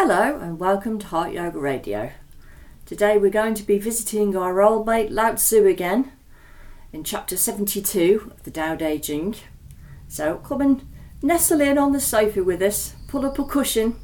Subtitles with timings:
[0.00, 2.12] Hello and welcome to Heart Yoga Radio.
[2.86, 6.12] Today we're going to be visiting our old mate Lao Tzu again
[6.92, 9.34] in chapter 72 of the Tao Te Ching.
[10.06, 10.88] So come and
[11.20, 13.96] nestle in on the sofa with us, pull up a cushion,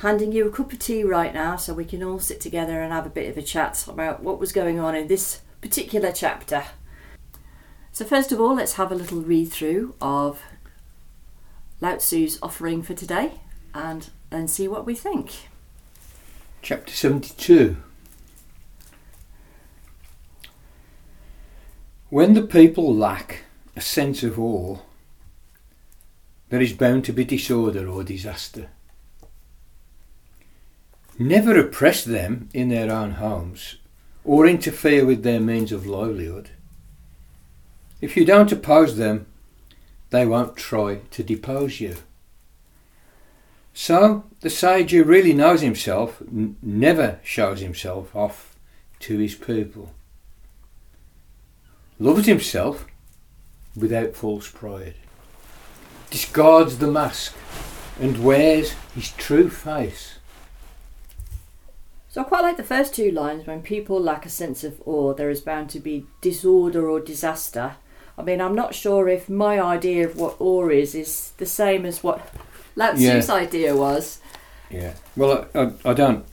[0.00, 2.92] handing you a cup of tea right now so we can all sit together and
[2.92, 6.64] have a bit of a chat about what was going on in this particular chapter.
[7.92, 10.42] So, first of all, let's have a little read through of
[11.80, 13.40] Lao Tzu's offering for today
[13.72, 15.48] and, and see what we think.
[16.62, 17.76] Chapter 72
[22.10, 23.44] When the people lack
[23.76, 24.78] a sense of awe,
[26.48, 28.70] there is bound to be disorder or disaster.
[31.18, 33.76] Never oppress them in their own homes
[34.24, 36.50] or interfere with their means of livelihood.
[38.00, 39.26] If you don't oppose them,
[40.10, 41.96] they won't try to depose you.
[43.80, 48.56] So, the sage who really knows himself n- never shows himself off
[48.98, 49.94] to his people.
[52.00, 52.86] Loves himself
[53.76, 54.96] without false pride.
[56.10, 57.36] Discards the mask
[58.00, 60.18] and wears his true face.
[62.08, 65.14] So I quite like the first two lines when people lack a sense of awe,
[65.14, 67.76] there is bound to be disorder or disaster.
[68.18, 71.86] I mean, I'm not sure if my idea of what awe is is the same
[71.86, 72.28] as what
[72.78, 73.34] Lao Tzu's Yeah.
[73.34, 74.20] idea was.
[74.70, 74.92] Yeah.
[75.16, 76.24] Well, I, I, I don't.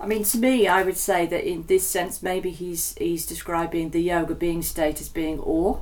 [0.00, 3.90] I mean, to me, I would say that in this sense, maybe he's he's describing
[3.90, 5.76] the yoga being state as being awe.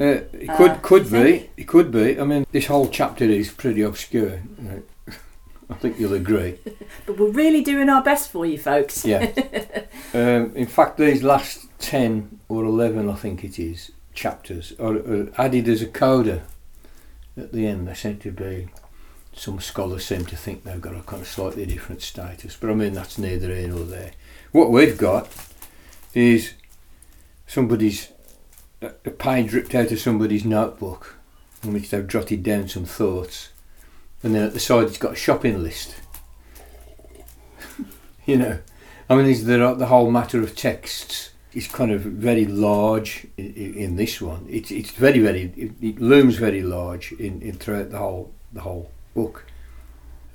[0.00, 1.50] Uh, it could Uh, could be.
[1.56, 2.18] It could be.
[2.20, 4.40] I mean, this whole chapter is pretty obscure.
[4.58, 4.84] Right?
[5.70, 6.54] I think you'll agree.
[7.06, 9.04] But we're really doing our best for you, folks.
[9.04, 9.30] Yeah.
[10.14, 15.28] um, in fact, these last ten or eleven, I think it is, chapters are, are
[15.38, 16.42] added as a coda
[17.36, 17.86] at the end.
[17.88, 18.68] They seem to be.
[19.32, 22.74] Some scholars seem to think they've got a kind of slightly different status, but I
[22.74, 24.10] mean that's neither here nor there.
[24.50, 25.28] What we've got
[26.14, 26.54] is
[27.46, 28.08] somebody's
[28.82, 31.16] a page ripped out of somebody's notebook
[31.62, 33.50] in which they've jotted down some thoughts,
[34.22, 35.94] and then at the side it's got a shopping list.
[38.26, 38.58] you know,
[39.08, 43.54] I mean, is the the whole matter of texts is kind of very large in,
[43.54, 44.46] in this one.
[44.48, 48.60] It's it's very very it, it looms very large in, in throughout the whole the
[48.60, 49.44] whole book.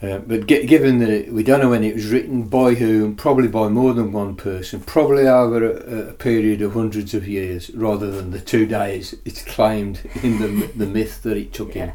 [0.02, 3.16] Uh, but gi- given that it, we don't know when it was written, by whom,
[3.16, 7.70] probably by more than one person, probably over a, a period of hundreds of years,
[7.72, 11.92] rather than the two days it's claimed in the the myth that it took him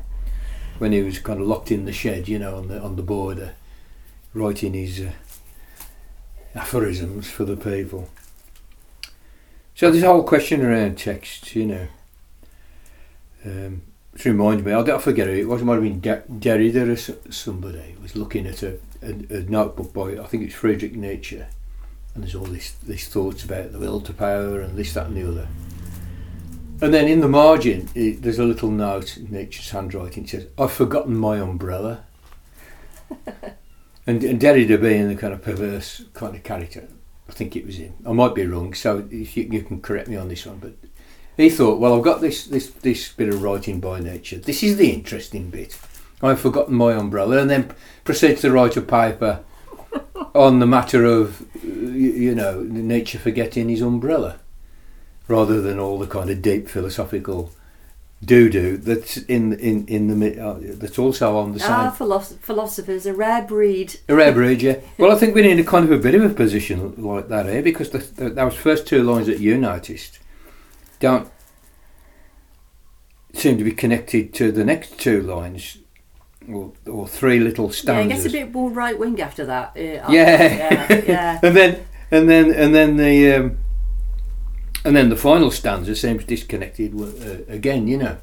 [0.78, 3.02] when he was kind of locked in the shed, you know, on the on the
[3.02, 3.52] border,
[4.32, 5.12] writing his uh,
[6.54, 8.08] aphorisms for the people.
[9.80, 11.88] So this whole question around text, you know.
[13.46, 13.80] Um,
[14.12, 16.86] it reminds me, I don't forget who it was, it might have been Der- Derrida
[16.86, 21.42] or somebody was looking at a, a, a notebook by, I think it's Friedrich Nietzsche,
[22.14, 25.16] and there's all this, these thoughts about the will to power and this, that, and
[25.16, 25.48] the other.
[26.82, 30.24] And then in the margin, it, there's a little note in Nietzsche's handwriting.
[30.24, 32.04] It says, "I've forgotten my umbrella."
[34.06, 36.86] and, and Derrida being the kind of perverse kind of character,
[37.30, 37.94] I think it was him.
[38.04, 40.58] I might be wrong, so if you, you can correct me on this one.
[40.58, 40.72] But
[41.36, 44.36] he thought, "Well, I've got this this this bit of writing by Nietzsche.
[44.36, 45.78] This is the interesting bit.
[46.20, 49.44] I've forgotten my umbrella," and then proceeds to write a paper
[50.34, 54.40] on the matter of you know Nietzsche forgetting his umbrella
[55.28, 57.52] rather than all the kind of deep philosophical
[58.22, 61.86] doo doo that's in in in the uh, that's also on the side.
[61.88, 63.98] Ah, philosoph- philosophers, a rare breed.
[64.08, 64.76] a rare breed, yeah.
[64.98, 67.46] Well, I think we're in a kind of a bit of a position like that
[67.46, 70.18] here because the, the, those first two lines that you noticed
[71.00, 71.28] don't
[73.32, 75.78] seem to be connected to the next two lines
[76.52, 78.22] or, or three little Yeah, it stanzas.
[78.22, 79.68] gets a bit more right wing after that.
[79.76, 80.06] Uh, Yeah.
[80.10, 81.40] yeah, yeah.
[81.42, 83.58] and then and then and then the um,
[84.84, 87.86] and then the final stanza seems disconnected uh, again.
[87.86, 88.18] You know,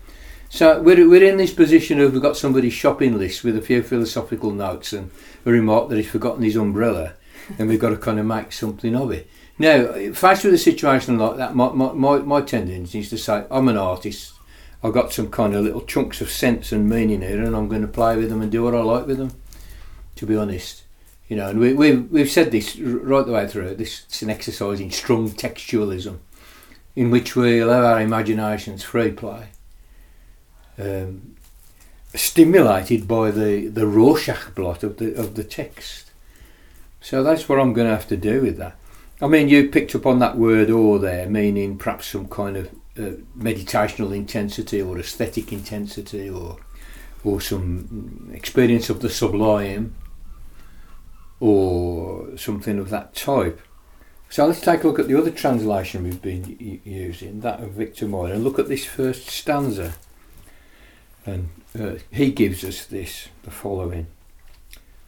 [0.49, 3.83] so we're we're in this position of we've got somebody's shopping list with a few
[3.83, 5.11] philosophical notes and
[5.45, 7.13] a remark that he's forgotten his umbrella,
[7.57, 9.29] and we've got to kind of make something of it.
[9.59, 13.67] Now, faced with a situation like that, my my, my, tendency is to say I'm
[13.67, 14.33] an artist.
[14.83, 17.81] I've got some kind of little chunks of sense and meaning here, and I'm going
[17.81, 19.31] to play with them and do what I like with them.
[20.17, 20.83] To be honest,
[21.27, 23.75] you know, and we, we, we've said this right the way through.
[23.75, 26.19] This is an exercise in strong textualism,
[26.97, 29.49] in which we allow our imaginations free play,
[30.79, 31.35] um,
[32.15, 36.11] stimulated by the, the Rorschach blot of the of the text.
[36.99, 38.75] So that's what I'm going to have to do with that.
[39.21, 42.65] I mean, you picked up on that word "or" there, meaning perhaps some kind of
[42.97, 46.57] uh, meditational intensity or aesthetic intensity or
[47.23, 49.93] or some experience of the sublime
[51.39, 53.61] or something of that type.
[54.29, 58.07] So let's take a look at the other translation we've been using, that of Victor
[58.07, 59.95] Moore, and look at this first stanza.
[61.25, 64.07] And uh, he gives us this, the following.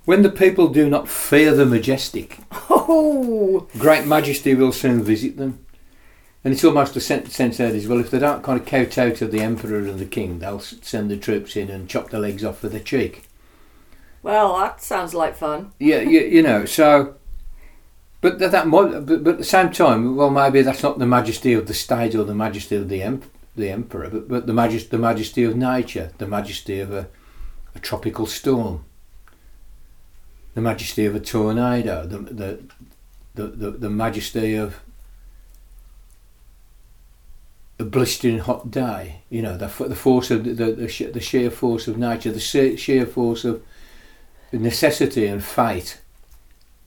[0.05, 2.39] When the people do not fear the majestic,
[2.69, 5.65] Oh, great majesty will soon visit them.
[6.43, 9.11] And it's almost a sen- sense there as well, if they don't kind of kowtow
[9.11, 12.45] to the emperor and the king, they'll send the troops in and chop their legs
[12.45, 13.27] off for the cheek.
[14.23, 15.73] well, that sounds like fun.
[15.79, 17.15] Yeah, you, you know, so.
[18.21, 21.05] But that, that might, but, but at the same time, well, maybe that's not the
[21.05, 23.23] majesty of the state or the majesty of the em-
[23.55, 27.07] the emperor, but, but the majesty, the majesty of nature, the majesty of a,
[27.75, 28.83] a tropical storm,
[30.53, 32.59] the majesty of a tornado, the the
[33.35, 34.81] the, the, the majesty of
[37.79, 39.21] a blistering hot day.
[39.29, 43.05] You know, the the force of the the, the, sheer force of nature, the sheer
[43.05, 43.63] force of
[44.51, 46.01] necessity and fate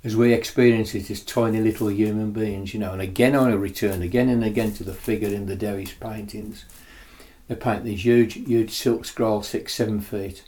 [0.05, 4.03] as we experience it as tiny little human beings, you know, and again I return
[4.03, 6.65] again and again to the figure in the Derry's paintings.
[7.49, 10.45] They paint these huge, huge silk scrolls, six, seven feet,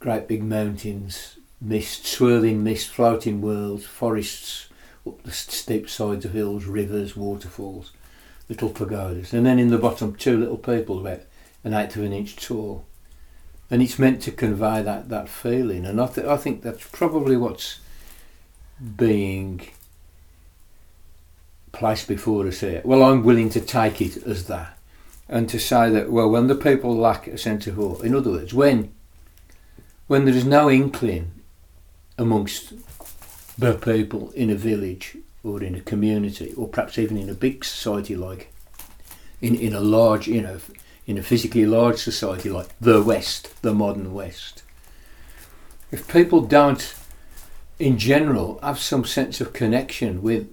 [0.00, 4.68] great big mountains, mist, swirling mist, floating worlds, forests
[5.06, 7.92] up the steep sides of hills, rivers, waterfalls,
[8.48, 11.20] little pagodas, and then in the bottom two little people about
[11.64, 12.84] an eighth of an inch tall.
[13.70, 17.36] And it's meant to convey that, that feeling, and I, th- I think that's probably
[17.36, 17.78] what's
[18.96, 19.60] being
[21.72, 22.82] placed before us here.
[22.84, 24.78] Well, I'm willing to take it as that,
[25.28, 28.30] and to say that well, when the people lack a sense of awe, in other
[28.30, 28.92] words, when
[30.06, 31.32] when there is no inkling
[32.18, 32.74] amongst
[33.58, 37.64] the people in a village or in a community, or perhaps even in a big
[37.64, 38.52] society like
[39.40, 40.60] in in a large, you know,
[41.06, 44.62] in a physically large society like the West, the modern West.
[45.90, 46.94] If people don't
[47.78, 50.48] in general have some sense of connection with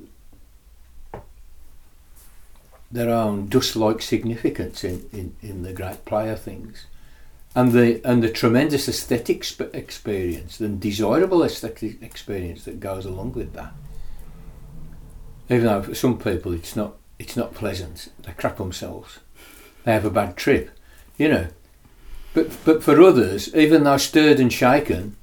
[2.92, 6.88] their own dust-like significance in, in, in the great player things
[7.56, 13.33] and the and the tremendous aesthetic sp- experience the desirable aesthetic experience that goes along
[13.33, 13.74] with that.
[15.50, 19.19] Even though for some people it's not it's not pleasant they crap themselves.
[19.83, 20.69] They have a bad trip
[21.18, 21.48] you know.
[22.33, 25.16] But but for others even though stirred and shaken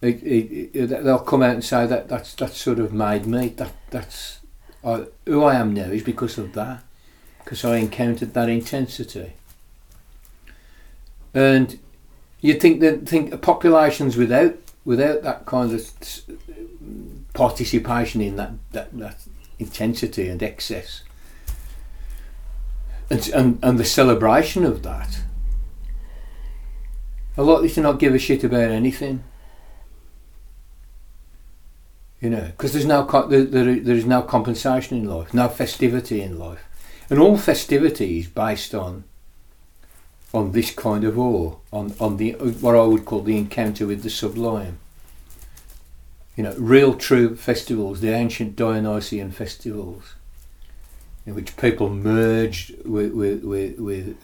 [0.00, 3.48] it, it, they'll come out and say that that's that's sort of made me.
[3.48, 4.40] That that's
[4.84, 6.84] I, who I am now is because of that,
[7.42, 9.32] because I encountered that intensity.
[11.34, 11.78] And
[12.40, 15.90] you think that think populations without without that kind of
[17.34, 19.20] participation in that that, that
[19.58, 21.02] intensity and excess,
[23.10, 25.22] and, and and the celebration of that,
[27.36, 29.24] a are likely to not give a shit about anything.
[32.20, 35.48] You know, because there's no co- there, there, there is no compensation in life, no
[35.48, 36.64] festivity in life,
[37.08, 39.04] and all festivity is based on
[40.34, 44.02] on this kind of awe, on on the what I would call the encounter with
[44.02, 44.78] the sublime.
[46.36, 50.14] You know, real true festivals, the ancient Dionysian festivals,
[51.24, 54.16] in which people merged with with, with, with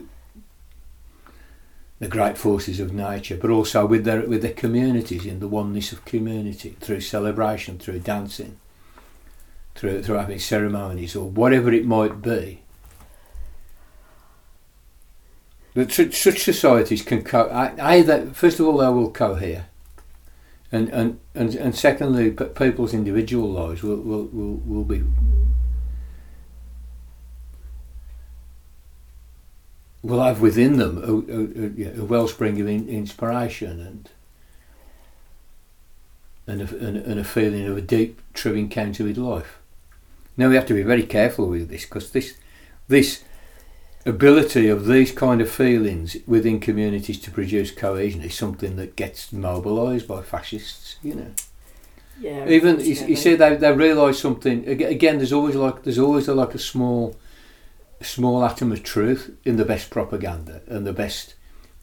[2.00, 5.92] the great forces of nature, but also with their with their communities in the oneness
[5.92, 8.58] of community through celebration, through dancing,
[9.74, 12.60] through through having ceremonies or whatever it might be.
[15.74, 19.66] But such, societies can co- either first of all they will cohere,
[20.70, 25.02] and and and, and secondly, people's individual lives will will, will, will be
[30.04, 34.10] will have within them a, a, a wellspring of in, inspiration and
[36.46, 39.58] and a, and, and a feeling of a deep, true encounter with life.
[40.36, 42.34] Now we have to be very careful with this because this
[42.86, 43.24] this
[44.04, 49.32] ability of these kind of feelings within communities to produce cohesion is something that gets
[49.32, 50.96] mobilised by fascists.
[51.02, 51.30] You know.
[52.20, 52.46] Yeah.
[52.48, 55.16] Even you, you say they, they realise something again.
[55.16, 57.16] There's always like there's always a, like a small,
[58.02, 61.34] small atom of truth in the best propaganda and the best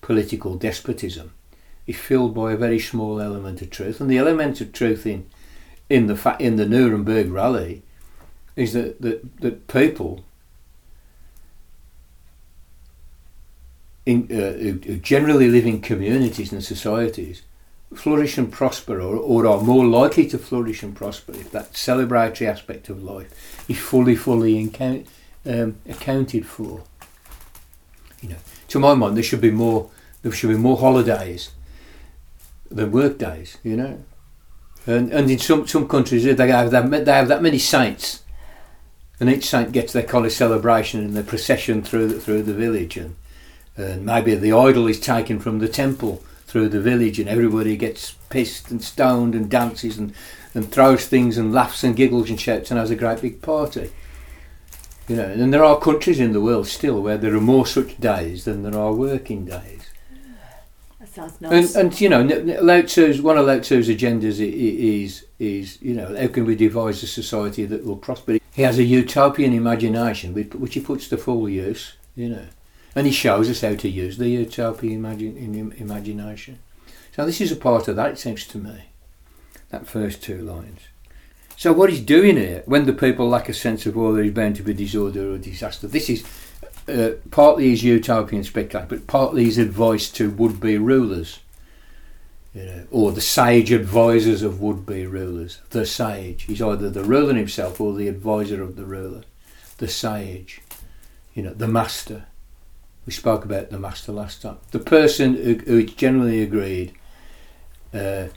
[0.01, 1.33] political despotism
[1.87, 4.01] is filled by a very small element of truth.
[4.01, 5.27] And the element of truth in
[5.89, 7.83] in the fa- in the Nuremberg rally
[8.55, 10.23] is that that, that people
[14.05, 17.43] in uh, who, who generally live in communities and societies
[17.93, 22.47] flourish and prosper or, or are more likely to flourish and prosper if that celebratory
[22.47, 25.07] aspect of life is fully, fully account,
[25.45, 26.83] um, accounted for.
[28.21, 29.89] You know, to my mind, there should be more
[30.21, 31.51] There should be more holidays
[32.69, 34.03] than work days, you know.
[34.85, 38.23] And, and in some, some countries, they have, that, they have that many saints,
[39.19, 42.97] and each saint gets their of celebration and their procession through the, through the village,
[42.97, 43.15] and,
[43.75, 48.15] and maybe the idol is taken from the temple through the village, and everybody gets
[48.29, 50.13] pissed and stoned and dances and,
[50.53, 53.89] and throws things and laughs and giggles and shouts and has a great big party.
[55.11, 57.99] You know, and there are countries in the world still where there are more such
[57.99, 59.81] days than there are working days.
[61.05, 61.75] Sounds nice.
[61.75, 62.21] And, and you know,
[62.61, 67.03] Lao Tzu's, one of Lao Tzu's agendas is, is, you know, how can we devise
[67.03, 68.37] a society that will prosper?
[68.53, 72.45] He has a utopian imagination which he puts to full use, you know.
[72.95, 76.59] And he shows us how to use the utopian imagine, imagination.
[77.13, 78.85] So this is a part of that, it seems to me,
[79.71, 80.79] that first two lines.
[81.61, 84.55] So what he's doing here, when the people lack a sense of order, is bound
[84.55, 85.85] to be disorder or disaster.
[85.85, 86.25] This is
[86.87, 91.37] uh, partly his utopian speculation, but partly his advice to would-be rulers,
[92.55, 95.59] you know, or the sage advisors of would-be rulers.
[95.69, 96.45] The sage.
[96.45, 99.21] He's either the ruler himself or the advisor of the ruler.
[99.77, 100.61] The sage.
[101.35, 102.25] You know, the master.
[103.05, 104.57] We spoke about the master last time.
[104.71, 106.93] The person who, who generally agreed
[107.93, 108.29] uh,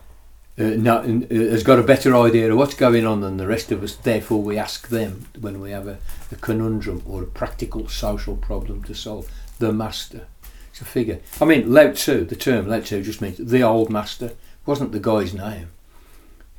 [0.56, 3.72] uh, not, uh, has got a better idea of what's going on than the rest
[3.72, 3.96] of us.
[3.96, 5.98] Therefore, we ask them when we have a,
[6.30, 9.30] a conundrum or a practical social problem to solve.
[9.58, 10.26] The master.
[10.70, 11.20] It's a figure.
[11.40, 14.26] I mean, Lao Tzu, the term Lao Tzu just means the old master.
[14.26, 15.68] It wasn't the guy's name.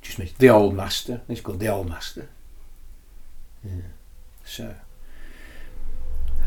[0.02, 1.22] It just means the old master.
[1.28, 2.30] It's called the old master.
[3.64, 3.82] Yeah.
[4.46, 4.76] So.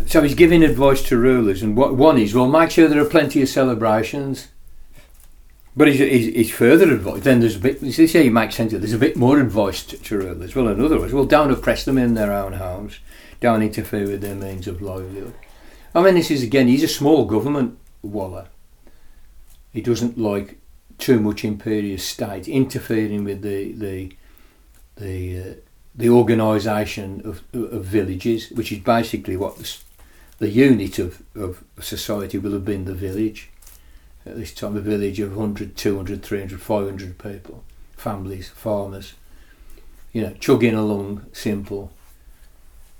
[0.07, 3.09] So he's giving advice to rulers, and what one is, well, make sure there are
[3.09, 4.49] plenty of celebrations
[5.79, 7.23] but he's, he's, he's further advice.
[7.23, 7.81] Then there's a bit.
[7.81, 8.73] You see, he makes sense.
[8.73, 10.57] There's a bit more advice to, to rulers.
[10.57, 12.99] Well, in other words, well, don't oppress them in their own homes.
[13.41, 15.35] Don't interfere with their means of livelihood.
[15.95, 16.67] I mean, this is again.
[16.67, 18.49] He's a small government waller.
[19.73, 20.59] He doesn't like
[20.99, 24.17] too much imperious state interfering with the the
[24.97, 25.55] the uh,
[25.95, 29.77] the organisation of, of villages, which is basically what the,
[30.39, 33.51] the unit of, of society will have been the village
[34.29, 37.65] at this time a village of 100, 200, 300, 500 people,
[37.97, 39.15] families, farmers,
[40.13, 41.93] you know, chugging along, simple.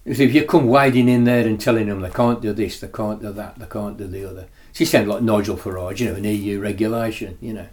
[0.05, 3.21] If you come wading in there and telling them they can't do this, they can't
[3.21, 4.47] do that, they can't do the other.
[4.73, 7.67] She sounds like Nigel Farage, you know, an EU regulation, you know.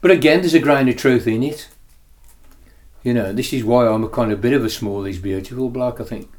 [0.00, 1.68] But again, there's a grain of truth in it.
[3.02, 5.68] You know, this is why I'm a kind of bit of a small is beautiful
[5.68, 6.00] bloke.
[6.00, 6.30] I think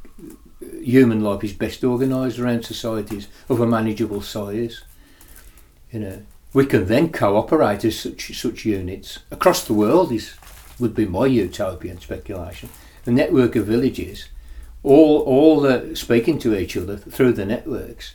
[0.82, 4.84] human life is best organised around societies of a manageable size.
[5.92, 6.22] You know,
[6.54, 10.12] we can then cooperate as such such units across the world.
[10.12, 10.36] Is
[10.80, 12.70] would be my utopian speculation.
[13.06, 14.30] The network of villages,
[14.84, 18.14] all all the speaking to each other through the networks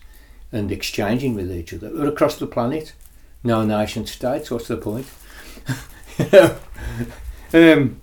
[0.52, 2.92] and exchanging with each other across the planet.
[3.42, 4.50] No nation states.
[4.50, 5.06] What's the point?
[7.52, 8.00] um,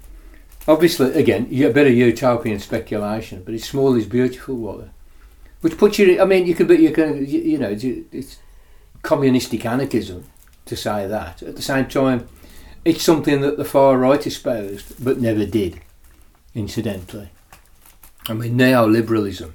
[0.68, 4.90] obviously, again, a bit of utopian speculation, but it's small is beautiful, Water.
[5.62, 6.22] Which puts you.
[6.22, 8.38] I mean, you can, but you can, you know, it's
[9.02, 10.26] communistic anarchism
[10.66, 11.42] to say that.
[11.44, 12.28] At the same time,
[12.86, 15.82] it's something that the far right espoused but never did,
[16.56, 17.30] incidentally.
[18.28, 19.54] I mean, neoliberalism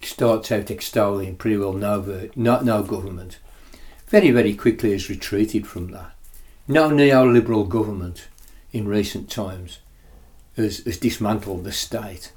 [0.00, 3.38] starts out extolling pretty well no, no, no government.
[4.08, 6.12] Very, very quickly has retreated from that.
[6.66, 8.28] No neoliberal government
[8.72, 9.80] in recent times
[10.56, 12.32] has, has dismantled the state.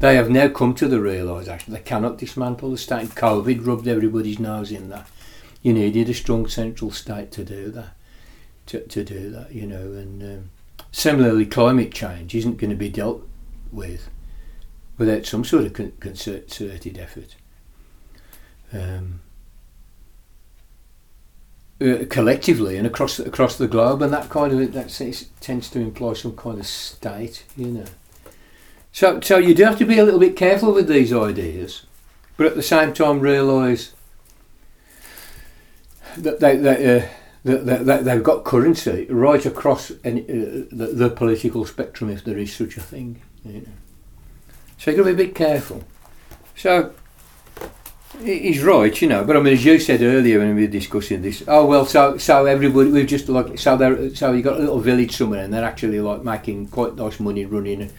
[0.00, 3.08] They have now come to the realisation they cannot dismantle the state.
[3.10, 5.08] COVID rubbed everybody's nose in that
[5.62, 7.94] you needed a strong central state to do that.
[8.66, 10.50] To, to do that, you know, and um,
[10.92, 13.26] similarly, climate change isn't going to be dealt
[13.72, 14.10] with
[14.98, 17.36] without some sort of con- concerted effort.
[18.70, 19.20] Um,
[21.80, 26.12] uh, collectively and across across the globe, and that kind of that tends to imply
[26.12, 27.84] some kind of state, you know.
[28.92, 31.86] So, so you do have to be a little bit careful with these ideas,
[32.36, 33.92] but at the same time realise
[36.16, 37.08] they, they, uh,
[37.44, 42.38] they, they, they've got currency right across any, uh, the, the, political spectrum, if there
[42.38, 43.20] is such a thing.
[43.44, 43.62] You know.
[44.78, 45.84] So you've got to be a bit careful.
[46.56, 46.92] So
[48.22, 49.24] he's right, you know.
[49.24, 52.16] But I mean, as you said earlier when we were discussing this, oh well, so
[52.18, 55.52] so everybody we've just like so they so you got a little village somewhere, and
[55.52, 57.90] they're actually like making quite nice money running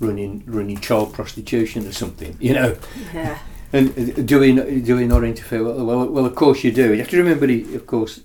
[0.00, 2.76] running running child prostitution or something, you know.
[3.12, 3.38] Yeah.
[3.72, 5.62] And do we do we not interfere?
[5.62, 6.92] Well, well, of course you do.
[6.92, 7.44] You have to remember,
[7.76, 8.20] of course,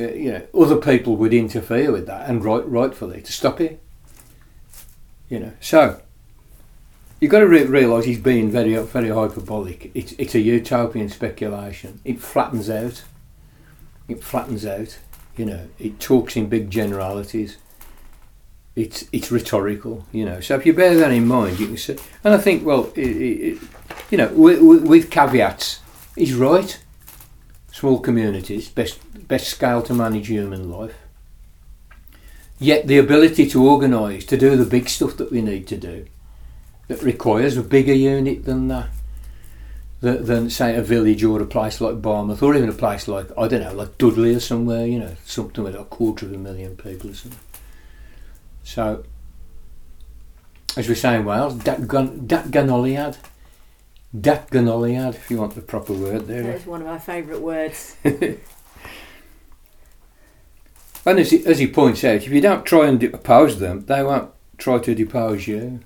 [0.00, 3.80] uh, you know, other people would interfere with that, and right, rightfully to stop it.
[5.28, 6.00] You know, so
[7.20, 9.92] you've got to re- realise he's being very very hyperbolic.
[9.94, 12.00] It's it's a utopian speculation.
[12.04, 13.04] It flattens out
[14.08, 14.98] It flattens out.
[15.36, 17.56] You know, it talks in big generalities.
[18.74, 20.06] It's it's rhetorical.
[20.12, 21.96] You know, so if you bear that in mind, you can see.
[22.24, 23.58] And I think, well, it, it,
[24.10, 25.80] you know, with, with caveats,
[26.16, 26.78] he's right.
[27.70, 28.98] Small communities, best
[29.28, 30.94] best scale to manage human life.
[32.58, 36.06] Yet the ability to organise, to do the big stuff that we need to do,
[36.88, 38.88] that requires a bigger unit than that,
[40.00, 43.48] than say a village or a place like Barmouth, or even a place like I
[43.48, 46.76] don't know, like Dudley or somewhere, you know, something with a quarter of a million
[46.76, 47.38] people or something.
[48.64, 49.04] So,
[50.76, 53.16] as we say in Wales, dat, gun, datganoliad.
[54.18, 56.42] Dat ganoliad, if you want the proper word there.
[56.42, 57.96] That is one of my favourite words.
[61.04, 64.02] And as he, as he points out, if you don't try and oppose them, they
[64.04, 65.80] won't try to depose you.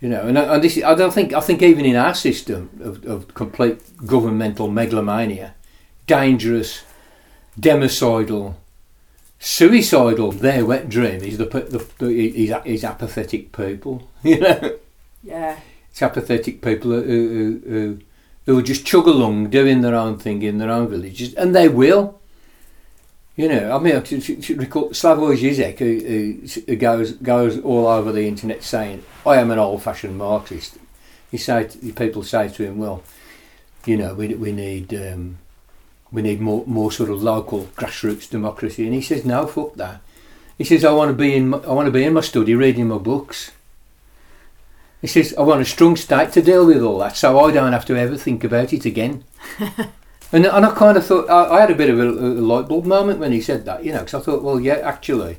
[0.00, 2.14] You know, and, I- and this is, I don't think I think even in our
[2.14, 5.54] system of, of complete governmental megalomania,
[6.06, 6.84] dangerous,
[7.58, 8.54] democidal,
[9.38, 14.08] suicidal, their wet dream is the, the, the is, is apathetic people.
[14.22, 14.76] You know,
[15.22, 15.58] Yeah.
[15.90, 17.98] it's apathetic people who, who, who,
[18.46, 21.68] who will just chug along doing their own thing in their own villages, and they
[21.68, 22.18] will.
[23.36, 27.86] You know, I mean, I should, recall Slavoj Zizek, who, who, who goes goes all
[27.86, 30.76] over the internet saying, "I am an old-fashioned Marxist."
[31.30, 33.04] He say people say to him, "Well,
[33.86, 35.38] you know, we we need um,
[36.10, 40.00] we need more more sort of local grassroots democracy," and he says, "No, fuck that."
[40.56, 42.54] He says, "I want to be in my, I want to be in my study
[42.54, 43.52] reading my books."
[45.00, 47.72] He says, "I want a strong state to deal with all that, so I don't
[47.72, 49.24] have to ever think about it again."
[50.30, 52.68] And, and I kind of thought, I, I had a bit of a, a light
[52.68, 55.38] bulb moment when he said that, you know, because I thought, well, yeah, actually.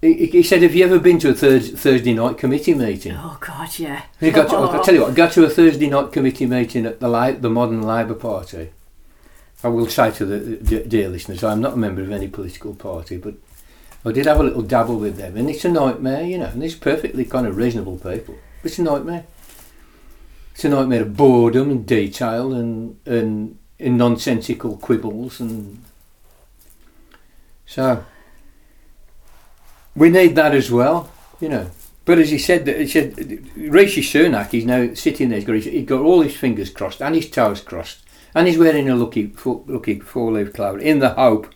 [0.00, 3.14] He, he said, have you ever been to a thurs Thursday night committee meeting?
[3.16, 4.02] Oh God, yeah.
[4.18, 6.98] He got to, I'll tell you what, go to a Thursday night committee meeting at
[6.98, 8.70] the, the Modern Labour Party.
[9.64, 13.16] I will say to the dear listeners, I'm not a member of any political party,
[13.16, 13.34] but
[14.04, 16.60] I did have a little dabble with them, and it's a nightmare, you know, and
[16.60, 18.34] these perfectly kind of reasonable people.
[18.64, 19.24] It's a nightmare.
[20.52, 25.82] It's a nightmare of boredom and detail and, and, and nonsensical quibbles and
[27.72, 28.04] so
[29.96, 31.10] we need that as well,
[31.40, 31.70] you know.
[32.04, 33.16] But as he said, he said
[33.56, 35.38] Rishi Sunak, he's now sitting there.
[35.38, 38.01] He's got, he's got all his fingers crossed and his toes crossed,
[38.34, 41.48] and he's wearing a lucky, lucky four-leaf clover in the hope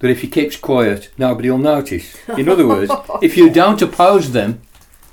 [0.00, 2.16] that if he keeps quiet, nobody will notice.
[2.28, 4.60] In other words, if you don't oppose them,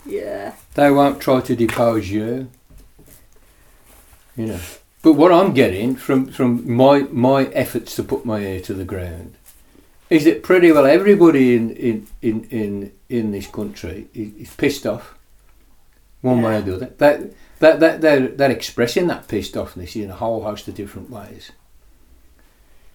[0.06, 0.54] Yeah.
[0.76, 2.50] they won't try to depose you.
[4.36, 4.60] You know.
[5.02, 8.84] But what I'm getting from, from my my efforts to put my ear to the
[8.86, 9.36] ground
[10.10, 14.86] is that pretty well everybody in in, in, in, in this country is, is pissed
[14.86, 15.16] off
[16.22, 16.86] one way or the other.
[16.98, 17.22] That
[17.66, 21.52] that, that they're they're expressing that pissed offness in a whole host of different ways.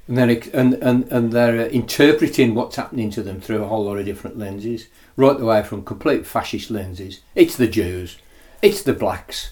[0.06, 3.84] And they're, and, and, and they're uh, interpreting what's happening to them through a whole
[3.84, 7.20] lot of different lenses, right the way from complete fascist lenses.
[7.36, 8.18] It's the Jews,
[8.60, 9.50] it's the blacks,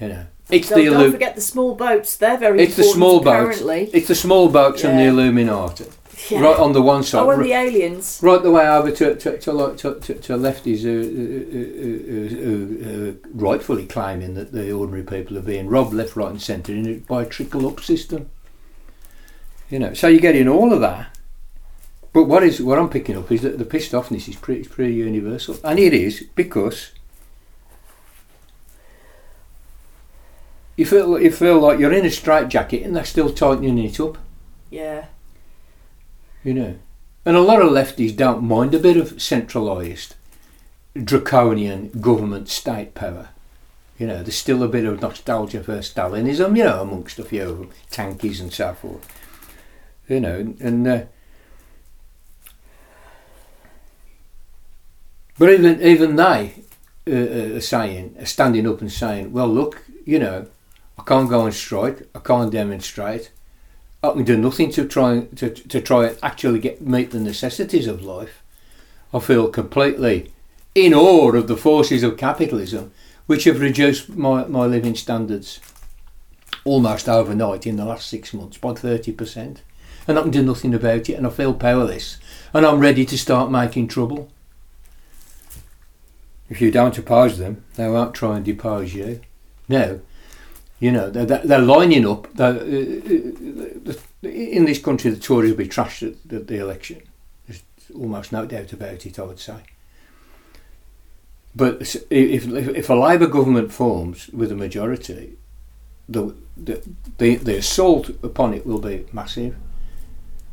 [0.00, 2.16] you know, it's Don't, the don't forget the small boats.
[2.16, 3.90] They're very it's the small boats, apparently.
[3.98, 5.10] it's the small boats and the Yeah.
[5.10, 5.84] Illuminati,
[6.28, 6.40] Yeah.
[6.40, 8.20] right on the one side, Oh, and the aliens.
[8.22, 11.02] right the way over to to to, to, to, to lefties who,
[11.50, 16.72] who, who, rightfully claiming that the ordinary people are being robbed left, right, and centre
[16.74, 18.28] in it by a trickle up system.
[19.70, 21.16] You know, so you get in all of that.
[22.12, 24.92] But what is what I'm picking up is that the pissed offness is pretty pretty
[24.94, 26.92] universal, and it is because
[30.76, 34.18] you feel you feel like you're in a straitjacket and they're still tightening it up.
[34.70, 35.06] Yeah.
[36.44, 36.74] You know,
[37.24, 40.16] and a lot of lefties don't mind a bit of centralised,
[40.94, 43.28] draconian government state power.
[43.98, 47.42] You know, there's still a bit of nostalgia for Stalinism, you know, amongst a few
[47.48, 49.06] of them, tankies and so forth.
[50.08, 51.02] You know, and uh,
[55.38, 56.54] but even even they
[57.06, 60.46] uh, uh, are saying, are standing up and saying, well, look, you know,
[60.98, 63.30] I can't go on strike, I can't demonstrate.
[64.02, 67.86] I can do nothing to try to, to try and actually get meet the necessities
[67.86, 68.42] of life.
[69.14, 70.32] I feel completely
[70.74, 72.92] in awe of the forces of capitalism,
[73.26, 75.60] which have reduced my, my living standards
[76.64, 79.62] almost overnight in the last six months by thirty percent,
[80.08, 82.18] and I can do nothing about it, and I feel powerless,
[82.52, 84.30] and I'm ready to start making trouble.
[86.48, 89.20] If you don't oppose them, they won't try and depose you.
[89.68, 90.00] No,
[90.82, 92.26] you know, they're, they're lining up.
[92.34, 97.02] They're, uh, uh, in this country, the Tories will be trashed at, at the election.
[97.46, 97.62] There's
[97.94, 99.58] almost no doubt about it, I would say.
[101.54, 105.36] But if, if, if a Labour government forms with a majority,
[106.08, 106.82] the, the,
[107.16, 109.54] the, the assault upon it will be massive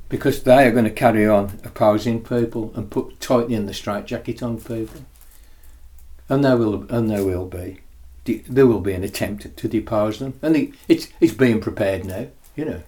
[0.10, 4.60] because they are going to carry on opposing people and put tightening the straitjacket on
[4.62, 5.02] people.
[6.30, 7.80] And there will and there will be
[8.26, 12.28] there will be an attempt to depose them, and it's it's being prepared now.
[12.56, 12.84] You know,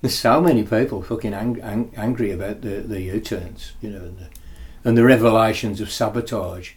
[0.00, 3.72] there's so many people fucking ang- ang- angry about the the U-turns.
[3.80, 4.28] You know, and the,
[4.84, 6.72] and the revelations of sabotage.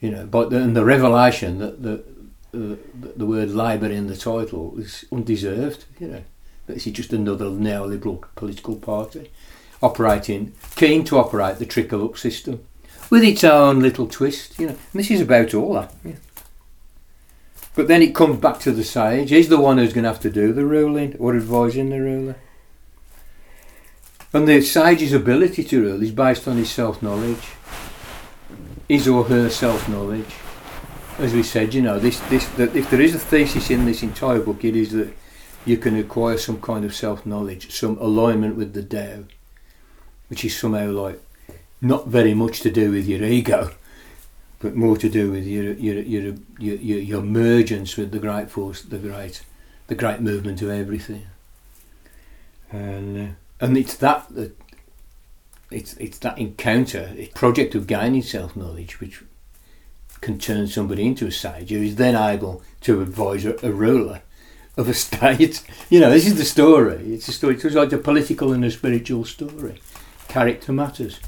[0.00, 2.04] You know, but the, and the revelation that the
[2.54, 5.84] uh, the word Labour in the title is undeserved.
[5.98, 6.24] You know,
[6.68, 9.30] is just another neoliberal political party
[9.82, 12.64] operating, keen to operate the trickle up system
[13.10, 14.58] with its own little twist.
[14.58, 15.92] You know, and this is about all that.
[16.04, 16.14] Yeah.
[17.74, 19.30] But then it comes back to the sage.
[19.30, 22.36] He's the one who's going to have to do the ruling or advising the ruler.
[24.32, 27.48] And the sage's ability to rule is based on his self knowledge,
[28.88, 30.34] his or her self knowledge
[31.18, 34.02] as we said, you know, this, this, that if there is a thesis in this
[34.02, 35.12] entire book, it is that
[35.64, 39.24] you can acquire some kind of self knowledge, some alignment with the Tao,
[40.28, 41.20] which is somehow like
[41.84, 43.70] not very much to do with your ego,
[44.58, 48.82] but more to do with your your your your, your, your with the great force,
[48.82, 49.42] the great,
[49.88, 51.26] the great movement of everything.
[52.72, 54.56] And uh, and it's that that
[55.70, 59.22] it's it's that encounter, a project of gaining self knowledge, which
[60.20, 64.22] can turn somebody into a sage who is then able to advise a, a ruler
[64.76, 65.62] of a state.
[65.90, 67.12] You know, this is the story.
[67.12, 67.56] It's a story.
[67.56, 69.80] It's like a political and a spiritual story.
[70.28, 71.20] Character matters.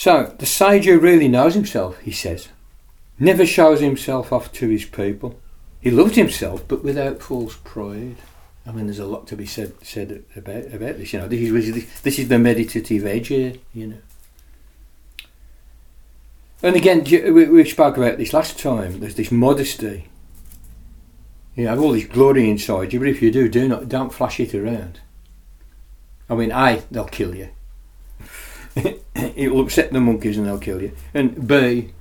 [0.00, 2.48] So, the sage who really knows himself, he says,
[3.18, 5.38] never shows himself off to his people.
[5.78, 8.16] He loves himself, but without false pride.
[8.66, 11.12] I mean, there's a lot to be said said about about this.
[11.12, 13.52] You know, this is this is the meditative edge here.
[13.74, 13.98] You know,
[16.62, 19.00] and again, we, we spoke about this last time.
[19.00, 20.08] There's this modesty.
[21.56, 24.40] You have all this glory inside you, but if you do, do not don't flash
[24.40, 25.00] it around.
[26.30, 27.50] I mean, A, they'll kill you.
[29.14, 30.92] It'll upset the monkeys and they'll kill you.
[31.14, 31.92] And B,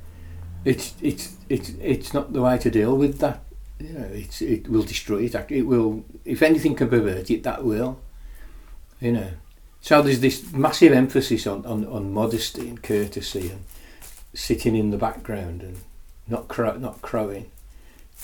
[0.65, 3.43] it's it's it's it's not the way to deal with that.
[3.79, 5.35] You know, it's it will destroy it.
[5.51, 7.99] It will, if anything can pervert it, that will.
[8.99, 9.31] You know,
[9.81, 13.63] so there's this massive emphasis on on, on modesty and courtesy and
[14.33, 15.77] sitting in the background and
[16.27, 17.49] not not crowing.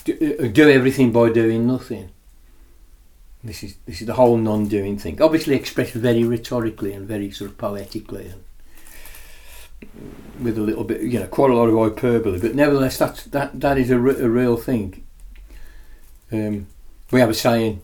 [0.04, 2.10] Do, uh, do everything by doing nothing.
[3.44, 5.20] This is this is the whole non-doing thing.
[5.22, 8.42] Obviously expressed very rhetorically and very sort of poetically and
[10.40, 12.40] with a little bit, you know, quite a lot of hyperbole.
[12.40, 15.04] But nevertheless, that's that that is a, a real thing.
[16.32, 16.66] Um,
[17.10, 17.82] we have a saying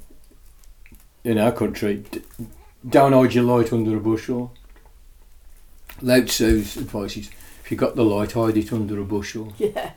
[1.24, 2.04] in our country:
[2.88, 4.52] "Don't hide your light under a bushel."
[6.00, 7.30] Lao Tzu's advice is
[7.62, 9.52] if you've got the light, hide it under a bushel.
[9.58, 9.92] Yeah.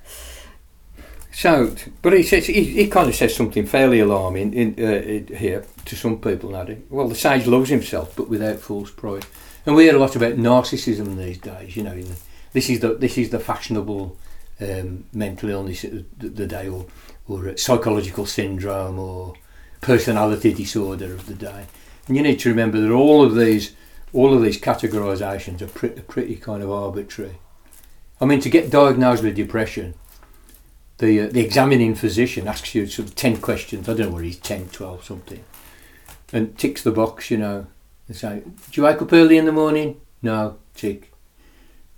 [1.36, 5.66] So, but he says he, he kind of says something fairly alarming in, uh, here
[5.84, 6.52] to some people.
[6.52, 9.26] Now, well, the sage loves himself, but without false pride.
[9.66, 11.76] And we hear a lot about narcissism these days.
[11.76, 12.16] You know, the,
[12.54, 14.18] this is the this is the fashionable
[14.62, 16.86] um, mental illness of the, the day, or
[17.28, 19.34] or psychological syndrome, or
[19.82, 21.66] personality disorder of the day.
[22.08, 23.76] And you need to remember that all of these
[24.14, 27.40] all of these categorisations are pretty kind of arbitrary.
[28.22, 29.96] I mean, to get diagnosed with depression,
[30.98, 33.90] the uh, the examining physician asks you sort of 10 questions.
[33.90, 35.44] I don't know what he's 10, 12, something.
[36.34, 37.68] And ticks the box, you know.
[38.08, 40.00] And say, Do you wake up early in the morning?
[40.22, 41.12] No, tick.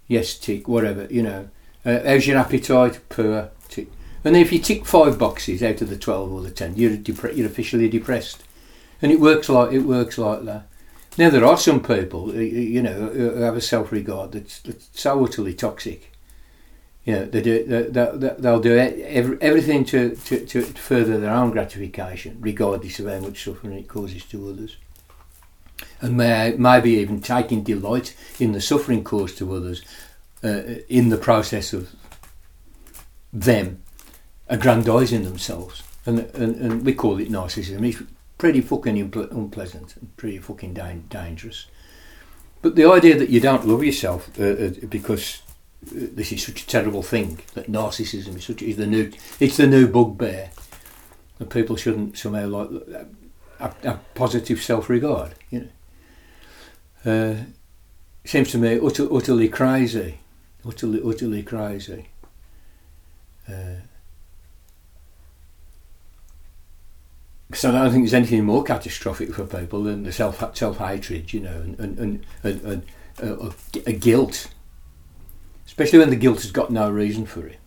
[0.07, 1.49] Yes, tick, whatever, you know.
[1.85, 2.99] Uh, how's your appetite?
[3.09, 3.89] Poor, tick.
[4.23, 7.35] And if you tick five boxes out of the 12 or the 10, you're, depre-
[7.35, 8.43] you're officially depressed.
[9.01, 10.67] And it works like it works like that.
[11.17, 15.53] Now there are some people, you know, who have a self-regard that's, that's so utterly
[15.53, 16.11] toxic.
[17.07, 21.51] You know, they do, they, they'll do every, everything to, to, to further their own
[21.51, 24.75] gratification, regardless of how much suffering it causes to others.
[26.01, 29.85] And may, maybe even taking delight in the suffering caused to others
[30.43, 31.95] uh, in the process of
[33.31, 33.81] them
[34.49, 35.83] aggrandising themselves.
[36.05, 37.87] And, and, and we call it narcissism.
[37.87, 38.03] It's
[38.37, 41.67] pretty fucking unpleasant and pretty fucking da- dangerous.
[42.61, 45.41] But the idea that you don't love yourself uh, uh, because
[45.81, 49.67] this is such a terrible thing that narcissism is such is the new it's the
[49.67, 50.49] new bugbear
[51.37, 52.69] that people shouldn't somehow like
[53.59, 55.35] have, have positive self-regard.
[55.49, 55.69] You
[57.05, 57.35] know, uh,
[58.25, 60.19] seems to me utter, utterly crazy,
[60.65, 62.09] utterly utterly crazy.
[63.47, 63.81] Uh,
[67.49, 71.31] because I don't think there's anything more catastrophic for people than the self self hatred,
[71.31, 72.83] you know, and and, and, and, and
[73.23, 73.51] uh,
[73.85, 74.49] a guilt,
[75.77, 77.59] especially when the guilt has got no reason for it.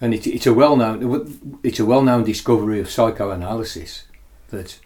[0.00, 4.04] and it, it's a well-known it's a well-known discovery of psychoanalysis
[4.50, 4.78] that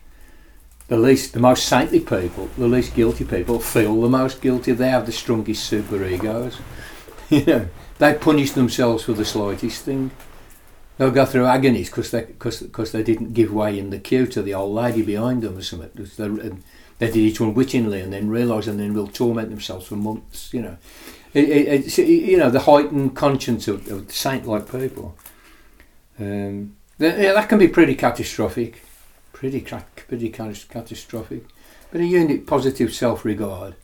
[0.88, 4.72] the least the most saintly people, the least guilty people, feel the most guilty.
[4.72, 6.58] They have the strongest super egos.
[7.30, 10.10] you know, they punish themselves for the slightest thing.
[10.98, 14.26] They'll go through agonies because they cause, cause they didn't give way in the queue
[14.26, 15.90] to the old lady behind them or something.
[15.96, 16.50] They,
[16.98, 20.52] they did it unwittingly and then realise and then will torment themselves for months.
[20.52, 20.76] You know,
[21.34, 25.16] it, it, you know the heightened conscience of, of saint-like people.
[26.18, 28.84] Um, yeah, that can be pretty catastrophic
[29.50, 31.44] pretty, pretty catastrophic.
[31.90, 33.74] But a unit positive self-regard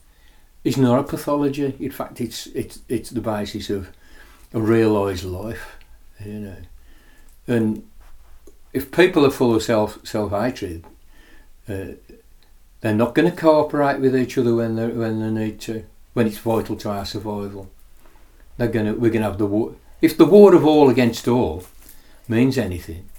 [0.63, 1.75] is not a pathology.
[1.79, 3.89] In fact, it's it's it's the basis of
[4.53, 5.77] a realised life,
[6.25, 6.57] you know.
[7.47, 7.87] And
[8.73, 10.83] if people are full of self self hatred,
[11.69, 11.93] uh,
[12.81, 16.27] they're not going to cooperate with each other when they when they need to, when
[16.27, 17.69] it's vital to our survival.
[18.57, 19.75] They're to we're going to have the war.
[20.01, 21.63] If the war of all against all
[22.27, 23.09] means anything,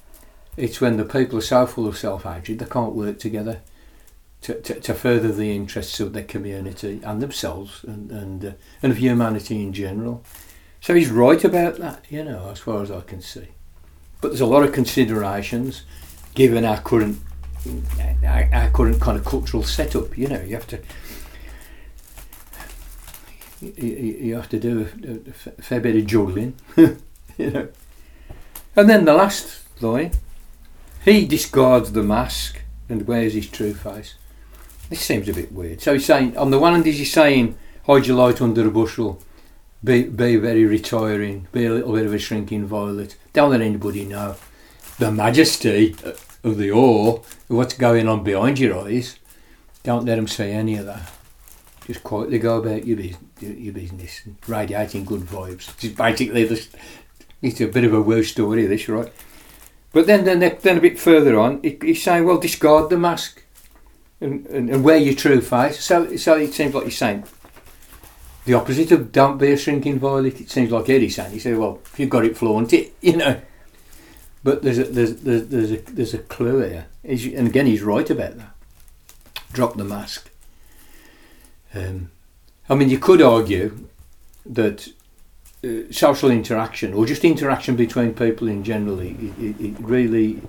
[0.57, 3.61] it's when the people are so full of self-hatred they can't work together
[4.42, 8.52] to, to, to further the interests of their community and themselves and and, uh,
[8.83, 10.24] and of humanity in general.
[10.81, 13.48] So he's right about that, you know, as far as I can see.
[14.20, 15.83] But there's a lot of considerations
[16.35, 17.20] given our current
[18.24, 20.18] our, our current kind of cultural setup.
[20.18, 20.81] You know, you have to
[23.62, 27.68] you, you have to do uh, a, a fair bit of juggling, you know.
[28.75, 30.12] And then the last line
[31.05, 34.14] he discards the mask and wears his true face.
[34.88, 35.81] This seems a bit weird.
[35.81, 38.70] So he's saying, on the one hand, is he saying, hide your light under a
[38.70, 39.20] bushel,
[39.83, 44.05] be, be very retiring, be a little bit of a shrinking violet, don't let anybody
[44.05, 44.37] know
[44.98, 45.96] the majesty
[46.44, 49.18] of the awe what's going on behind your eyes.
[49.83, 51.11] Don't let them see any of that.
[51.87, 55.68] Just quietly go about your, business, your business radiating good vibes.
[55.83, 56.68] It's basically this.
[57.40, 59.12] It's a bit of a weird story, this, right?
[59.92, 63.42] But then, then, then a bit further on, he's saying, well, discard the mask
[64.21, 65.85] and, and, and wear your true face.
[65.85, 67.25] So, so it seems like he's saying
[68.45, 70.40] the opposite of don't be a shrinking violet.
[70.40, 71.33] It seems like Eddie's saying.
[71.33, 73.40] He said, well, if you've got it, flaunt it, you know.
[74.45, 76.87] But there's a, there's, there's, there's a, there's a clue here.
[77.05, 78.55] He's, and again, he's right about that.
[79.53, 80.32] Drop the mask.
[81.74, 82.11] Um,
[82.68, 83.88] I mean, you could argue
[84.46, 84.88] that
[85.64, 90.40] uh, social interaction or just interaction between people in general, it, it, it, really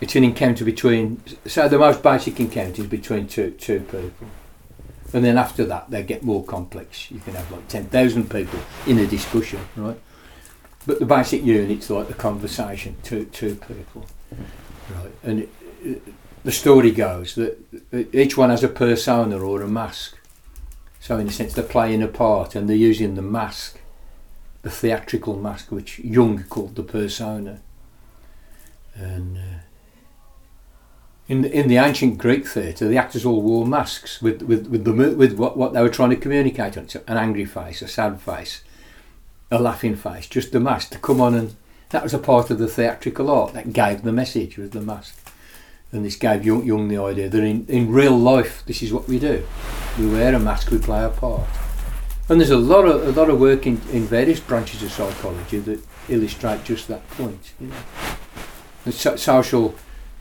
[0.00, 4.10] it's an encounter between so the most basic encounter is between two two people.
[5.12, 7.10] And then after that they get more complex.
[7.10, 9.98] You can have like 10,000 people in a discussion right?
[10.86, 14.06] But the basic unit's like the conversation two two people
[14.94, 15.12] right?
[15.22, 15.48] And
[15.82, 16.02] it,
[16.44, 17.56] the story goes that
[18.12, 20.17] each one has a persona or a mask
[21.00, 23.80] so in a sense they're playing a part and they're using the mask
[24.62, 27.60] the theatrical mask, which Jung called the persona.
[28.94, 29.60] And uh,
[31.28, 34.84] in the, in the ancient Greek theatre, the actors all wore masks with with with
[34.84, 36.88] the with what, what they were trying to communicate on.
[36.88, 38.62] So an angry face, a sad face,
[39.50, 41.54] a laughing face, just the mask to come on and
[41.90, 45.27] that was a part of the theatrical art that gave the message with the mask.
[45.90, 49.08] And this gave Jung, Jung the idea that in, in real life, this is what
[49.08, 49.46] we do.
[49.98, 51.48] We wear a mask, we play a part.
[52.28, 55.60] And there's a lot of a lot of work in, in various branches of psychology
[55.60, 57.52] that illustrate just that point.
[57.58, 57.76] You know,
[58.84, 59.74] the so- social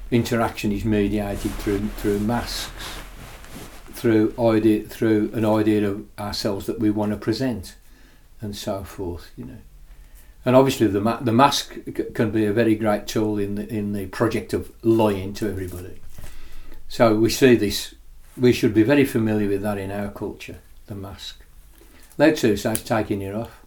[0.10, 3.00] interaction is mediated through through masks,
[3.92, 7.76] through idea through an idea of ourselves that we want to present,
[8.40, 9.32] and so forth.
[9.36, 9.58] You know,
[10.48, 13.68] and obviously the ma- the mask c- can be a very great tool in the
[13.68, 16.00] in the project of lying to everybody.
[16.88, 17.94] So we see this.
[18.38, 20.60] We should be very familiar with that in our culture.
[20.86, 21.44] The mask.
[22.18, 23.60] Lao Tzu says taking it off.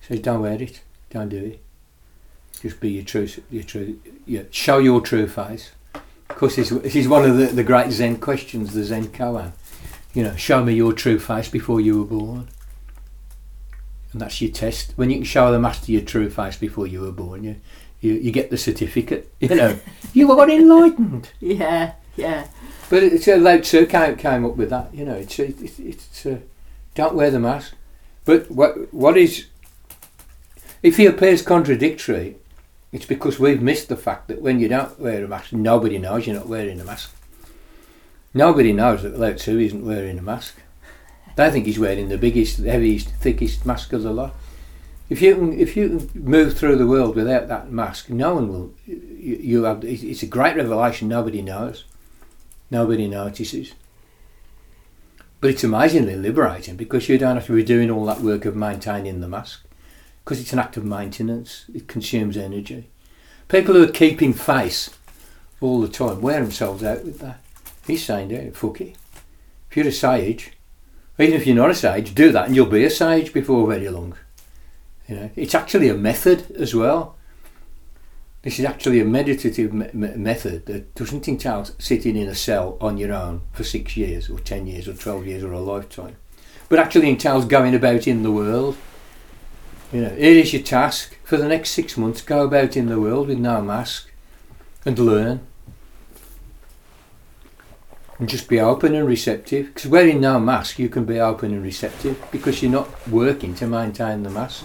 [0.00, 1.62] Says don't wear it, don't do it.
[2.60, 5.70] Just be your true, your true, yeah, show your true face.
[5.94, 9.52] Of course, this is one of the, the great Zen questions, the Zen koan.
[10.12, 12.48] You know, show me your true face before you were born.
[14.16, 14.94] And that's your test.
[14.96, 17.56] When you can show the master your true face before you were born, you,
[18.00, 19.30] you, you get the certificate.
[19.40, 19.78] You know,
[20.14, 21.28] you were enlightened.
[21.38, 22.46] Yeah, yeah.
[22.88, 24.94] But it's uh, Lao Tzu came, came up with that.
[24.94, 26.38] You know, it's it's, it's uh,
[26.94, 27.74] don't wear the mask.
[28.24, 29.48] But what what is
[30.82, 32.36] if he appears contradictory,
[32.92, 36.26] it's because we've missed the fact that when you don't wear a mask, nobody knows
[36.26, 37.14] you're not wearing a mask.
[38.32, 40.62] Nobody knows that Lao Tzu isn't wearing a mask.
[41.36, 44.34] They think he's wearing the biggest, heaviest, thickest mask of the lot.
[45.08, 48.48] If you can, if you can move through the world without that mask, no one
[48.48, 48.74] will.
[48.86, 49.84] You, you have.
[49.84, 51.08] It's a great revelation.
[51.08, 51.84] Nobody knows.
[52.70, 53.74] Nobody notices.
[55.40, 58.56] But it's amazingly liberating because you don't have to be doing all that work of
[58.56, 59.62] maintaining the mask.
[60.26, 61.66] because it's an act of maintenance.
[61.72, 62.88] It consumes energy.
[63.46, 64.90] People who are keeping face
[65.60, 67.38] all the time wear themselves out with that.
[67.86, 68.96] He's saying, yeah, fuck it.
[69.70, 70.50] If you're a sage,
[71.18, 73.88] even if you're not a sage, do that and you'll be a sage before very
[73.88, 74.14] long.
[75.08, 77.16] You know, it's actually a method as well.
[78.42, 82.76] This is actually a meditative me- me- method that doesn't entail sitting in a cell
[82.80, 86.16] on your own for six years or ten years or twelve years or a lifetime,
[86.68, 88.76] but actually entails going about in the world.
[89.92, 92.20] You know, here is your task for the next six months.
[92.20, 94.10] Go about in the world with no mask
[94.84, 95.46] and learn.
[98.18, 99.66] And just be open and receptive.
[99.66, 103.66] Because wearing no mask, you can be open and receptive because you're not working to
[103.66, 104.64] maintain the mask.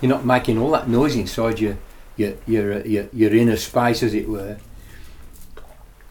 [0.00, 1.78] You're not making all that noise inside your
[2.16, 4.58] your your uh, your, your inner space, as it were.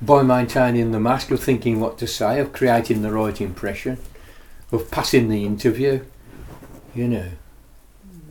[0.01, 3.97] By maintaining the mask, of thinking what to say, of creating the right impression,
[4.71, 6.05] of passing the interview,
[6.93, 7.29] you know,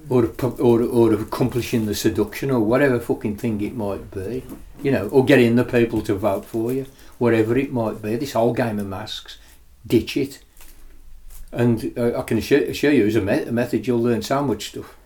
[0.09, 4.45] or of, or, or of accomplishing the seduction, or whatever fucking thing it might be,
[4.83, 6.87] you know, or getting the people to vote for you,
[7.19, 8.17] whatever it might be.
[8.17, 9.39] This whole game of masks,
[9.87, 10.41] ditch it.
[11.53, 14.43] And uh, I can assure, assure you, as a, me- a method, you'll learn so
[14.43, 14.97] much stuff.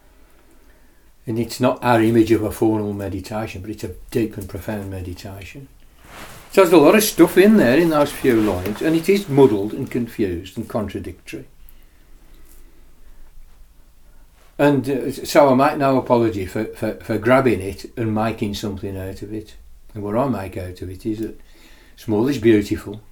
[1.27, 4.91] And it's not our image of a formal meditation, but it's a deep and profound
[4.91, 5.69] meditation.
[6.51, 9.29] So there's a lot of stuff in there in those few lines, and it is
[9.29, 11.47] muddled and confused and contradictory.
[14.59, 18.97] And uh, so I make no apology for, for, for grabbing it and making something
[18.97, 19.55] out of it.
[19.95, 21.41] And what I make out of it is that
[22.01, 23.03] small is beautiful.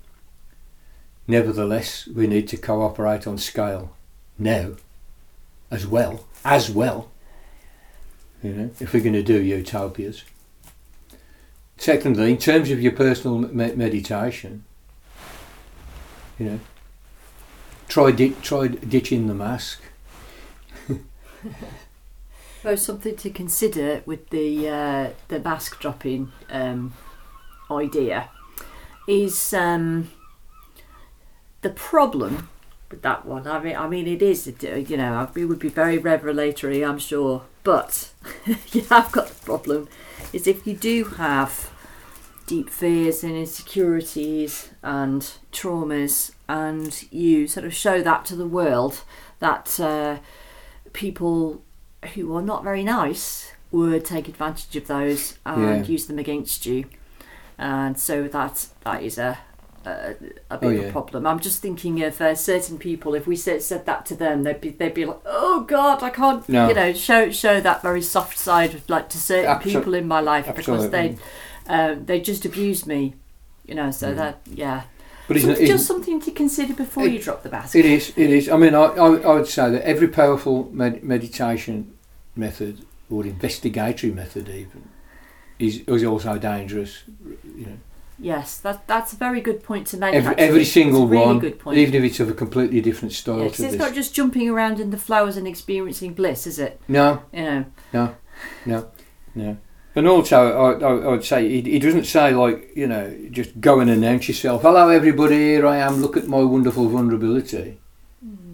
[1.26, 3.94] Nevertheless, we need to cooperate on scale
[4.38, 4.76] now,
[5.70, 7.10] as well, as well,
[8.42, 10.24] you know, if we're going to do utopias.
[11.76, 14.64] Secondly, in terms of your personal me- meditation,
[16.38, 16.60] you know,
[17.88, 19.82] try di- try ditching the mask.
[22.60, 26.92] So something to consider with the uh, the mask dropping um,
[27.70, 28.30] idea
[29.08, 30.10] is um,
[31.62, 32.48] the problem
[32.90, 33.46] with that one.
[33.46, 37.42] I mean, I mean, it is you know it would be very revelatory, I'm sure,
[37.64, 38.10] but
[38.72, 39.88] you have got the problem
[40.32, 41.70] is if you do have
[42.46, 49.02] deep fears and insecurities and traumas, and you sort of show that to the world
[49.40, 50.18] that uh,
[50.92, 51.62] people
[52.14, 55.92] who are not very nice would take advantage of those and Yeah.
[55.92, 56.86] use them against you,
[57.58, 59.38] and so that that is a
[59.84, 60.14] a,
[60.50, 60.92] a big Oh, of a yeah.
[60.92, 61.26] problem.
[61.26, 63.14] I'm just thinking of uh, certain people.
[63.14, 66.10] If we said, said that to them, they'd be they'd be like, "Oh God, I
[66.10, 66.68] can't," No.
[66.68, 70.20] you know, show show that very soft side, like to certain Absol- people in my
[70.20, 71.16] life because they
[71.68, 73.14] um, they just abused me,
[73.66, 73.90] you know.
[73.90, 74.16] So Mm.
[74.16, 74.82] that yeah,
[75.28, 77.74] But Some- isn't just something to consider before It- you drop the mask.
[77.76, 78.12] It is.
[78.16, 78.48] It is.
[78.48, 81.92] I mean, I, I, I would say that every powerful med- meditation
[82.36, 84.88] method or investigatory method, even,
[85.58, 87.04] is is also dangerous.
[87.58, 87.72] You know,
[88.20, 90.12] Yes, that that's a very good point to make.
[90.14, 91.78] every, every single really one, good point.
[91.78, 93.80] even if it's of a completely different style Yeah, 'cause to it's this.
[93.80, 96.80] not just jumping around in the flowers and experiencing bliss, is it?
[96.88, 97.64] no, You know.
[97.92, 98.14] no.
[98.66, 98.88] No,
[99.34, 99.56] no.
[99.96, 103.60] And also, I, I, I would say he, he doesn't say like you know just
[103.60, 104.62] go and announce yourself.
[104.62, 105.36] Hello, everybody.
[105.36, 106.00] Here I am.
[106.00, 107.78] Look at my wonderful vulnerability.
[108.22, 108.52] Hmm.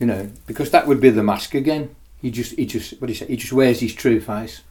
[0.00, 1.94] You know, because that would be the mask again.
[2.20, 3.26] He just, he just, what do you say?
[3.26, 4.62] He just wears his true face,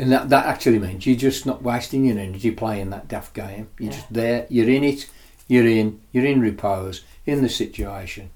[0.00, 3.68] and that that actually means you're just not wasting your energy playing that daft game.
[3.78, 3.96] You're Yeah.
[3.98, 4.46] just there.
[4.48, 5.08] You're in it.
[5.46, 6.00] You're in.
[6.12, 8.30] You're in repose in the situation,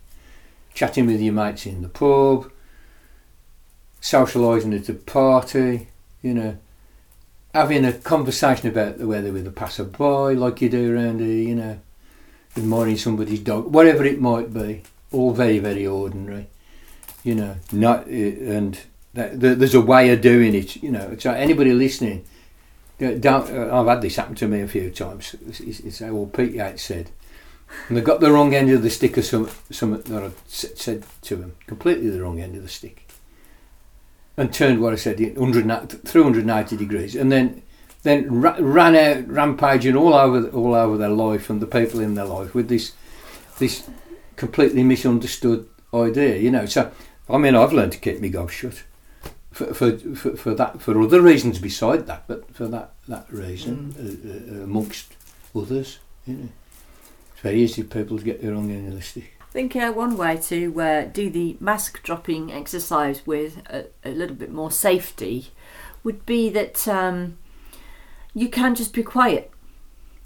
[0.75, 2.51] chatting with your mates in the pub,
[4.03, 5.89] socialising at a party.
[6.23, 6.57] You know,
[7.55, 11.29] having a conversation about the weather with a passerby, like you do around here.
[11.49, 11.79] You know,
[12.57, 16.49] admiring somebody's dog, whatever it might be all very very ordinary
[17.23, 18.81] you know not uh, and
[19.15, 21.17] that, there- there's a way of doing it you know.
[21.19, 22.25] So anybody listening
[22.99, 25.35] don't uh, I've had this happen to me a few times.
[25.49, 27.11] It's, it's all Pete Yates said.
[27.89, 31.05] And they got the wrong end of the stick or some some that I said
[31.23, 33.09] to them completely the wrong end of the stick.
[34.37, 37.15] And turned what I said 100 390 degrees.
[37.17, 37.63] And then
[38.03, 42.15] then ra- ran out rampaging all over all over their life and the people in
[42.15, 42.93] their life with this
[43.59, 43.89] this
[44.37, 46.67] completely misunderstood idea, you know.
[46.67, 46.91] So,
[47.31, 48.83] I mean, I've learned to keep my gob shut
[49.55, 53.95] for, for, for, for that, for other reasons beside that, but for that, that reason,
[53.97, 55.15] uh, uh, amongst
[55.55, 56.49] others, you know.
[57.33, 59.39] It's very easy for people to get the wrong end of the stick.
[59.41, 64.11] I think uh, one way to uh, do the mask dropping exercise with a, a
[64.11, 65.53] little bit more safety
[66.03, 67.39] would be that um,
[68.35, 69.53] you can just be quiet.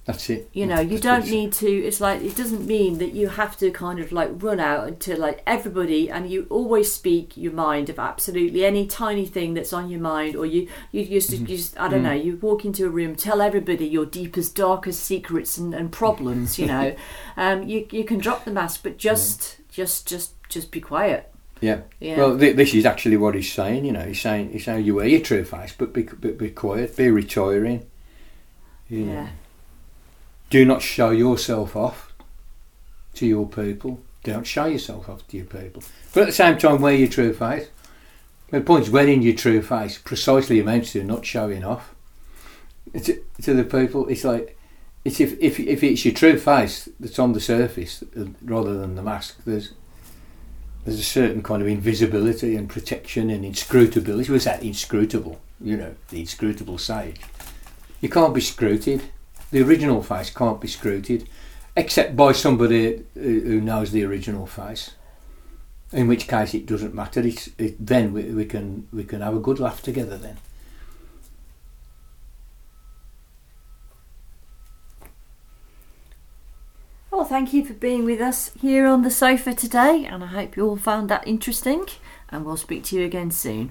[0.08, 0.48] That's it.
[0.54, 1.68] You know, you That's don't need to.
[1.70, 5.20] It's like it doesn't mean that you have to kind of like run out to
[5.20, 9.90] like everybody, and you always speak your mind of absolutely any tiny thing that's on
[9.90, 11.42] your mind, or you you just, Mm-hmm.
[11.44, 12.12] you just I don't know.
[12.12, 16.58] You walk into a room, tell everybody your deepest, darkest secrets and, and problems.
[16.58, 16.96] You know,
[17.36, 21.30] um, you you can drop the mask, but just just just just be quiet.
[21.60, 21.80] Yeah.
[22.00, 22.16] Yeah.
[22.16, 23.84] Well, th- this is actually what he's saying.
[23.84, 26.48] You know, he's saying he's saying you wear your true face, but be but be
[26.48, 27.84] quiet, be retiring.
[28.88, 29.28] You know.
[30.50, 32.12] Do not show yourself off
[33.14, 34.00] to your people.
[34.22, 35.82] Don't show yourself off to your people.
[36.12, 37.68] But at the same time, wear your true face.
[38.50, 41.94] The point is, wearing your true face precisely amounts to not showing off
[42.92, 44.08] to, to the people.
[44.08, 44.58] It's like
[45.04, 48.94] it's if, if if it's your true face that's on the surface uh, rather than
[48.94, 49.44] the mask.
[49.44, 49.72] There's
[50.84, 54.30] there's a certain kind of invisibility and protection and inscrutability.
[54.30, 55.40] Was that inscrutable?
[55.60, 57.20] You know, the inscrutable sage.
[58.00, 59.02] You can't be scruted.
[59.50, 61.28] The original face can't be scruted,
[61.76, 64.92] except by somebody who who knows the original face.
[65.90, 67.20] In which case, it doesn't matter.
[67.20, 70.18] It's, it, then we, we can we can have a good laugh together.
[70.18, 70.36] Then.
[77.10, 80.56] Well, thank you for being with us here on the sofa today, and I hope
[80.56, 81.86] you all found that interesting.
[82.28, 83.70] And we'll speak to you again soon.